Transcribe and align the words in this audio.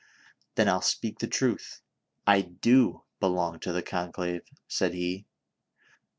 "Then 0.55 0.67
I'll 0.67 0.81
speak 0.81 1.19
the 1.19 1.27
truth; 1.27 1.83
I 2.25 2.41
do 2.41 3.03
belong 3.19 3.59
to 3.59 3.71
the 3.71 3.83
conclave," 3.83 4.41
said 4.67 4.95
he. 4.95 5.27